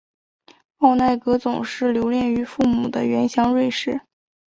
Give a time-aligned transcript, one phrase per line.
[0.77, 4.01] 奥乃格总是留恋于父母的原乡瑞士。